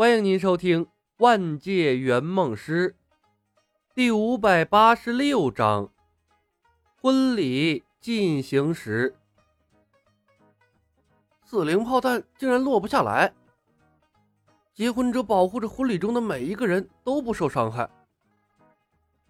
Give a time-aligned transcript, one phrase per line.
[0.00, 0.86] 欢迎您收听
[1.18, 2.92] 《万界圆梦师》
[3.94, 5.92] 第五百八十六章：
[7.02, 9.14] 婚礼进行时，
[11.44, 13.30] 四零炮弹竟然落不下来。
[14.72, 17.86] 结婚者保护着婚礼中的每一个人都不受伤害。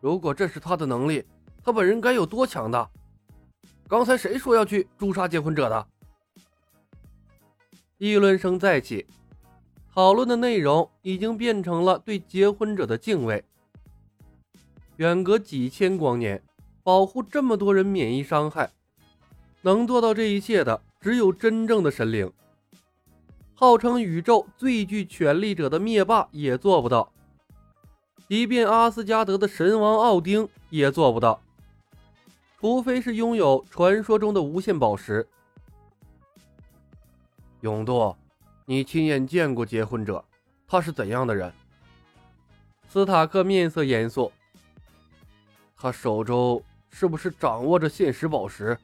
[0.00, 1.26] 如果这是他的能力，
[1.62, 2.90] 他本人该有多强大？
[3.86, 5.86] 刚才谁说要去诛杀结婚者的？
[7.98, 9.06] 议论声再起，
[9.94, 13.44] 讨论的内容已经变成了对结婚者的敬畏。
[14.96, 16.42] 远隔几千光年，
[16.82, 18.72] 保护这么多人免疫伤害，
[19.62, 22.32] 能做到这一切的只有真正的神灵。
[23.54, 27.12] 号称宇宙最具权力者的灭霸也做不到，
[28.28, 31.40] 即便阿斯加德的神王奥丁也做不到，
[32.58, 35.24] 除非是拥有传说中的无限宝石。
[37.60, 38.14] 永渡，
[38.66, 40.24] 你亲眼见过结婚者，
[40.66, 41.52] 他是怎样的人？
[42.88, 44.32] 斯塔克面色严肃。
[45.76, 48.78] 他手中是不是掌握着现实宝石？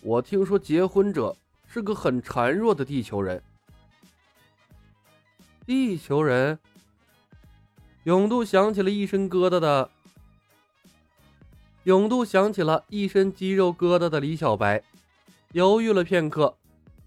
[0.00, 1.36] 我听说结婚者
[1.68, 3.40] 是个很孱弱的地球人。
[5.64, 6.58] 地球人。
[8.04, 9.88] 永渡想起了一身疙瘩的。
[11.84, 14.82] 永渡想起了一身肌肉疙瘩的李小白，
[15.52, 16.57] 犹豫了片刻。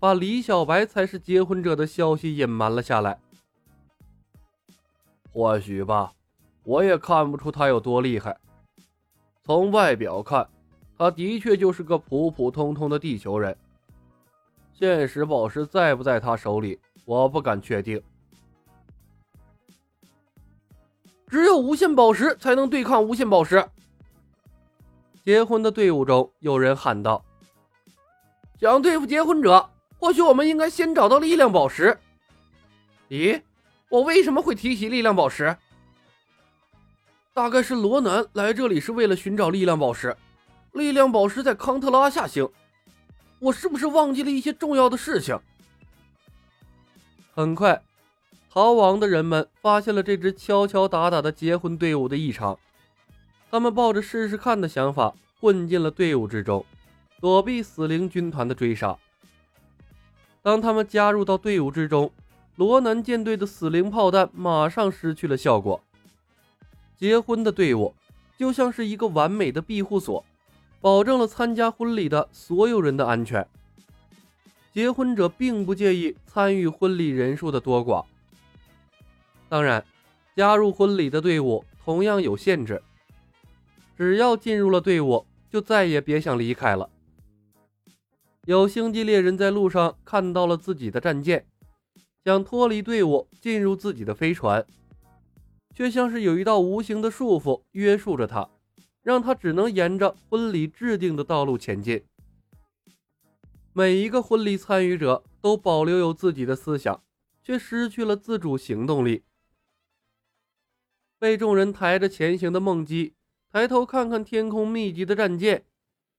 [0.02, 3.20] 把李小白才是结婚者的消息隐瞒了下来。
[5.32, 6.12] 或许吧，
[6.64, 8.36] 我也看不出他有多厉害。
[9.44, 10.50] 从外表看，
[10.98, 13.56] 他的确就是个普普通通的地球人。
[14.74, 18.02] 现实宝石在不在他手里，我不敢确定。
[21.28, 23.64] 只有无限宝石才能对抗无限宝石。
[25.24, 27.24] 结婚的队伍中有人喊道
[28.60, 29.70] ：“想对付结婚者。”
[30.02, 31.96] 或许我们应该先找到力量宝石。
[33.08, 33.40] 咦，
[33.88, 35.56] 我为什么会提起力量宝石？
[37.36, 40.18] 大概是罗南来这里是为了寻找力量宝石。
[40.72, 42.50] 力量宝石在康特拉下星。
[43.38, 45.40] 我是不是忘记了一些重要的事情？
[47.36, 47.84] 很快，
[48.50, 52.58] 逃亡的人们发现了这支敲敲打打的结婚队伍的异常。
[53.52, 56.66] 他们抱着试试看的想法混进了队伍之中，
[57.20, 58.98] 躲避死灵军团的追杀。
[60.42, 62.12] 当他们加入到队伍之中，
[62.56, 65.82] 罗南舰队的死灵炮弹马上失去了效果。
[66.98, 67.94] 结婚的队伍
[68.38, 70.24] 就像是一个完美的庇护所，
[70.80, 73.48] 保证了参加婚礼的所有人的安全。
[74.74, 78.06] 结婚者并不介意参与婚礼人数的多寡。
[79.50, 79.84] 当然，
[80.36, 82.82] 加入婚礼的队伍同样有限制，
[83.98, 86.90] 只要进入了队伍，就再也别想离开了。
[88.48, 91.46] 有星际猎人在路上看到了自己的战舰，
[92.26, 94.66] 想脱离队伍进入自己的飞船，
[95.76, 98.50] 却像是有一道无形的束缚约束着他，
[99.04, 102.04] 让他只能沿着婚礼制定的道路前进。
[103.74, 107.04] 每一个婚礼参与者都保留有自己的思想，
[107.44, 109.24] 却失去了自主行动力。
[111.20, 113.14] 被众人抬着前行的梦姬
[113.52, 115.64] 抬头看看天空密集的战舰。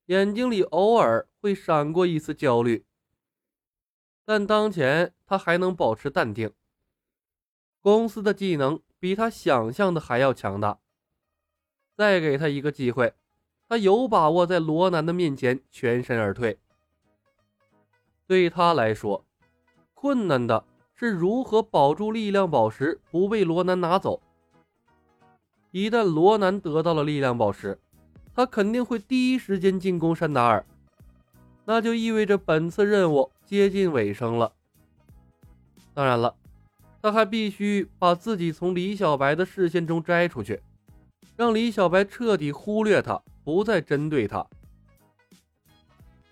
[0.07, 2.85] 眼睛里偶尔会闪过一丝焦虑，
[4.25, 6.53] 但当前他还能保持淡定。
[7.81, 10.79] 公司的技能比他想象的还要强大，
[11.97, 13.15] 再给他一个机会，
[13.69, 16.61] 他有把握在罗南的面前全身而退。
[18.29, 19.27] 对他来说，
[19.95, 20.65] 困难的
[20.95, 24.23] 是如何保住力量宝石不被罗南拿走。
[25.73, 27.81] 一旦罗南得到了力量宝石，
[28.33, 30.65] 他肯定会第一时间进攻山达尔，
[31.65, 34.53] 那就意味着本次任务接近尾声了。
[35.95, 36.35] 当然了，
[37.01, 40.61] 他还必须把自己从李小白的视线中摘出去，
[41.37, 44.47] 让李小白彻底忽略他，不再针对他。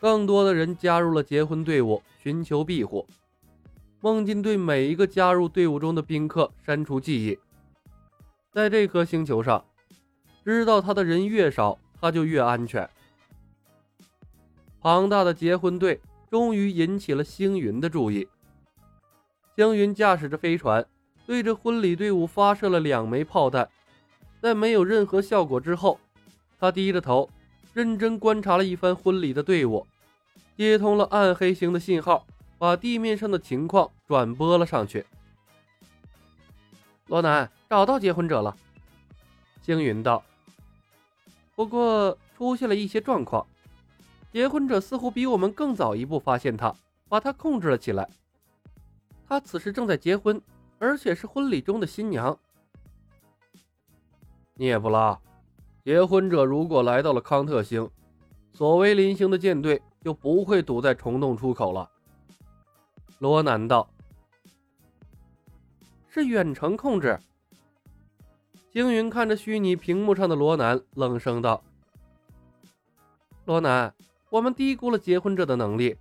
[0.00, 3.06] 更多的人加入了结婚队伍，寻求庇护。
[4.00, 7.38] 梦境对每一个加入队伍中的宾客删除记忆，
[8.50, 9.64] 在这颗星球上，
[10.44, 11.78] 知道他的人越少。
[12.02, 12.88] 他就越安全。
[14.80, 16.00] 庞大的结婚队
[16.30, 18.26] 终于引起了星云的注意。
[19.56, 20.86] 星云驾驶着飞船，
[21.26, 23.68] 对着婚礼队伍发射了两枚炮弹，
[24.40, 26.00] 在没有任何效果之后，
[26.58, 27.28] 他低着头，
[27.74, 29.86] 认真观察了一番婚礼的队伍，
[30.56, 35.04] 接通了暗黑星的信号，把地面上的情况转播了上去。
[37.08, 38.56] 罗南找到结婚者了，
[39.62, 40.22] 星云道。
[41.54, 43.46] 不过出现了一些状况，
[44.32, 46.74] 结婚者似乎比我们更早一步发现他，
[47.08, 48.08] 把他控制了起来。
[49.26, 50.40] 他此时正在结婚，
[50.78, 52.38] 而且是婚礼中的新娘。
[54.54, 55.18] 涅布拉，
[55.84, 57.88] 结婚者如果来到了康特星，
[58.52, 61.90] 索维林星的舰队就不会堵在虫洞出口了。
[63.18, 63.88] 罗南道
[66.08, 67.18] ：“是远程控制。”
[68.72, 71.62] 星云看着虚拟屏幕上的罗南，冷声道
[73.46, 73.92] ：“罗南，
[74.30, 75.96] 我们低估了结婚者的能力，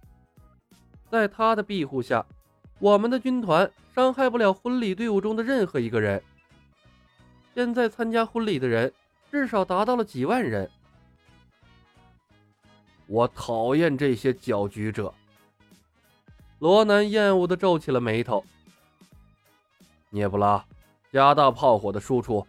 [1.10, 2.26] 在他的庇护下，
[2.80, 6.24] 我们的军团伤害不了婚礼队伍中的任何一个人。
[7.56, 8.94] 现在参加婚礼的人
[9.32, 10.70] 至少达到了几万人。
[13.08, 15.14] 我讨厌这些搅局者。”
[16.60, 18.46] 罗南厌恶地皱起了眉头。
[20.10, 20.64] 涅布拉，
[21.12, 22.46] 加大炮火的输出。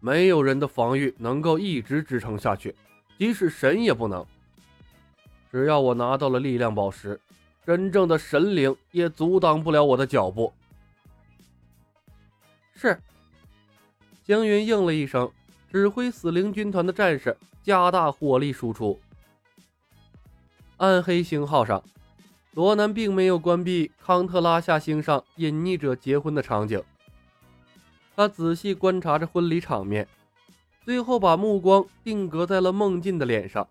[0.00, 2.74] 没有人的防御能够一直支撑下去，
[3.18, 4.24] 即使神也不能。
[5.50, 7.20] 只要我拿到了力量宝石，
[7.64, 10.52] 真正的神灵也阻挡不了我的脚步。
[12.74, 13.00] 是。
[14.24, 15.30] 江云应了一声，
[15.70, 19.00] 指挥死灵军团的战士加大火力输出。
[20.76, 21.82] 暗黑星号上，
[22.52, 26.82] 罗南并没有关闭康特拉夏星上隐匿者结婚的场景。
[28.14, 30.06] 他仔细观察着婚礼场面，
[30.84, 33.66] 最后把目光定格在了梦境的脸上。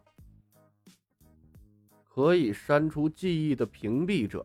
[2.17, 4.43] 可以删除记忆的屏蔽者，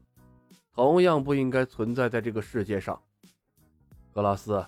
[0.75, 3.01] 同样不应该存在在这个世界上。
[4.13, 4.63] 格拉斯，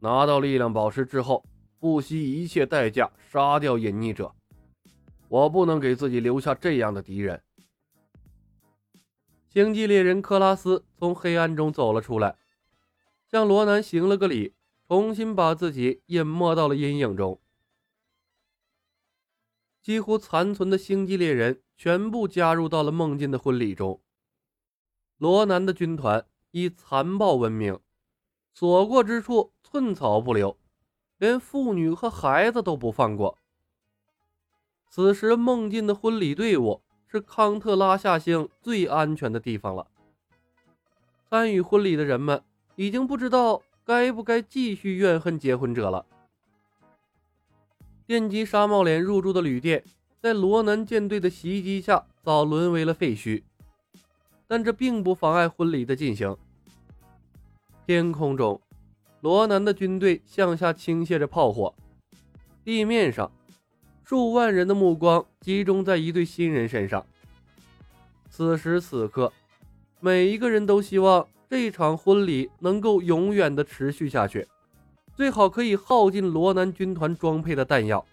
[0.00, 1.42] 拿到力量宝石之后，
[1.78, 4.30] 不惜一切代价杀掉隐匿者。
[5.30, 7.42] 我不能给自己留下这样的敌人。
[9.48, 12.36] 星际猎人克拉斯从黑暗中走了出来，
[13.30, 14.52] 向罗南行了个礼。
[14.86, 17.40] 重新把自己隐没到了阴影中。
[19.82, 24.00] 几乎残存的星际猎人全部加入到了梦境的婚礼中。
[25.18, 27.78] 罗南的军团以残暴闻名，
[28.54, 30.56] 所过之处寸草不留，
[31.18, 33.38] 连妇女和孩子都不放过。
[34.88, 39.88] 此时，梦境的婚礼队伍是康特拉夏星最安全的地方了。
[41.28, 42.42] 参与婚礼的人们
[42.76, 43.62] 已经不知道。
[43.84, 46.06] 该不该继续怨恨结婚者了？
[48.06, 49.82] 电击沙帽脸入住的旅店，
[50.20, 53.42] 在罗南舰队的袭击下，早沦为了废墟。
[54.46, 56.36] 但这并不妨碍婚礼的进行。
[57.86, 58.60] 天空中，
[59.20, 61.74] 罗南的军队向下倾泻着炮火；
[62.64, 63.30] 地面上，
[64.04, 67.04] 数万人的目光集中在一对新人身上。
[68.28, 69.32] 此时此刻，
[70.00, 71.26] 每一个人都希望。
[71.50, 74.48] 这场婚礼能够永远的持续下去，
[75.16, 78.04] 最好可以耗尽罗南军团装配的弹药。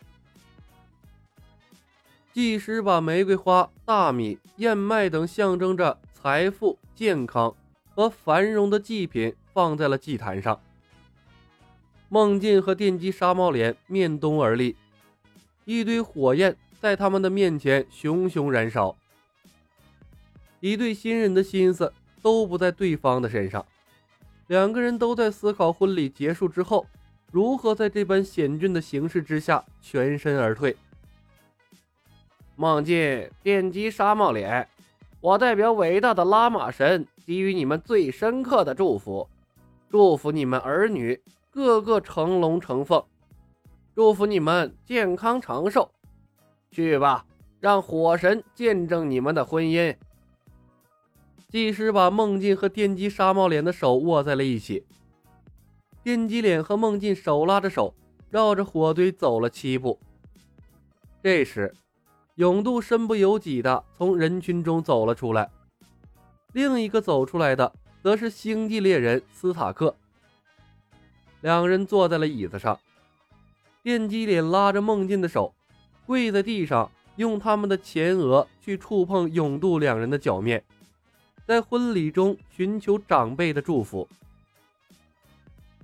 [2.34, 7.56] 祭师把玫瑰花、大米、燕麦等象征着财富、健康
[7.96, 10.60] 和繁荣的祭品放在了祭坛上。
[12.08, 14.76] 梦境和电击沙帽脸面东而立，
[15.66, 18.96] 一堆火焰在他们的面前熊熊燃烧。
[20.60, 21.94] 一对新人的心思。
[22.22, 23.66] 都不在对方的身上，
[24.50, 26.84] 两个人都在思考婚礼结束之后
[27.32, 30.76] 如何在这般险峻的形势之下全身而退。
[32.56, 34.68] 梦境电击沙帽脸，
[35.22, 39.30] 我代表伟大的拉玛神给予你们最深刻的祝福，
[39.88, 41.22] 祝福你们儿女
[41.52, 43.04] 个个成龙成凤，
[43.94, 45.92] 祝福你们健康长寿。
[46.72, 47.24] 去吧，
[47.60, 49.96] 让火神见证你们的婚姻。
[51.50, 54.86] 技师把梦境和电击沙帽脸的手握在了一起，
[56.04, 57.96] 电击脸和梦境手拉着手，
[58.30, 60.00] 绕着火堆走了七步。
[61.24, 61.74] 这时，
[62.36, 65.50] 永渡身不由己的从人群中走了出来，
[66.54, 69.96] 另一个走出来的则是星际猎人斯塔克。
[71.42, 72.80] 两人坐在了椅子上，
[73.82, 75.56] 电击脸拉着梦境的手，
[76.06, 80.64] 跪在地上，用他们的前额去触碰永渡两人的脚面。
[81.50, 84.08] 在婚礼中寻求长辈的祝福。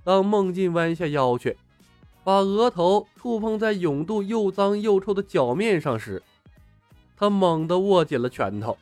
[0.04, 1.56] 当梦境弯下腰去，
[2.22, 6.22] 把额头触碰在永渡又脏又臭的脚面上时，
[7.16, 8.78] 他猛地握紧了拳头。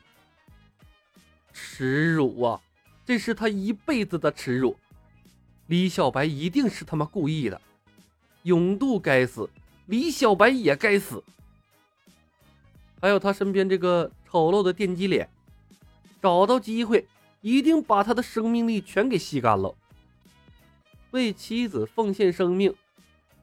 [1.54, 2.60] 耻辱啊！
[3.06, 4.76] 这是他一辈子的耻辱。
[5.68, 7.58] 李小白一定是他妈故意的。
[8.42, 9.48] 永渡该死，
[9.86, 11.24] 李小白也该死。
[13.00, 15.26] 还有他身边这个丑陋的电击脸。
[16.24, 17.06] 找到机会，
[17.42, 19.74] 一定把他的生命力全给吸干了。
[21.10, 22.74] 为妻子奉献生命，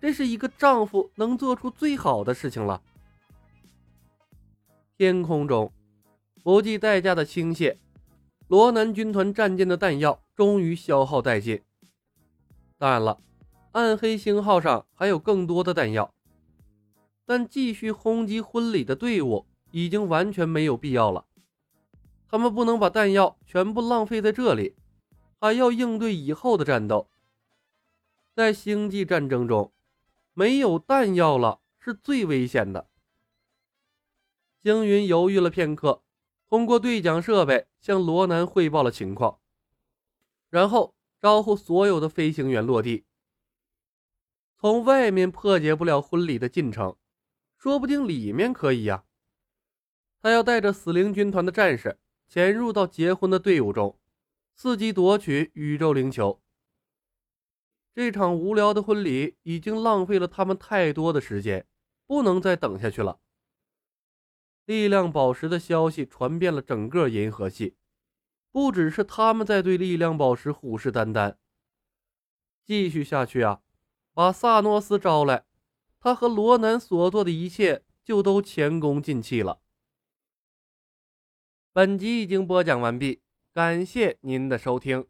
[0.02, 2.82] 这是一个丈夫能做出最好的事情了。
[4.98, 5.72] 天空中，
[6.42, 7.78] 不计代价的倾泻，
[8.48, 11.62] 罗南军团战舰的弹药终于消耗殆尽，
[12.80, 13.20] 当然了，
[13.74, 16.12] 暗黑星号上还有更多的弹药，
[17.28, 21.26] 但继续轰击婚礼的队伍已经完全没有必要了。
[22.32, 24.78] 他们不能把弹药全部浪费在这里，
[25.38, 27.10] 还要应对以后的战斗。
[28.34, 29.74] 在星际战争中，
[30.34, 32.88] 没有弹药了是最危险的。
[34.64, 36.04] 星云犹豫了片刻，
[36.48, 39.40] 通过对讲设备向罗南汇报了情况，
[40.50, 43.04] 然后招呼所有的飞行员落地。
[44.58, 46.96] 从外面破解不了婚礼的进程，
[47.58, 49.04] 说不定里面可以呀。
[50.22, 51.98] 他要带着死灵军团的战士。
[52.32, 54.00] 潜入到结婚的队伍中，
[54.58, 56.42] 伺机夺取宇宙灵球。
[57.94, 61.68] 这场无聊的婚礼已经浪费了他们太多的时间，
[62.08, 63.20] 不能再等下去了。
[64.64, 67.76] 力量宝石的消息传遍了整个银河系，
[68.50, 71.36] 不只是他们在对力量宝石虎视眈眈。
[72.64, 73.60] 继续下去啊，
[74.14, 75.44] 把萨诺斯招来，
[76.00, 79.60] 他和罗南所做的一切就都前功尽弃了。
[81.74, 83.22] 本集已经播讲完毕，
[83.54, 85.06] 感谢您的收听。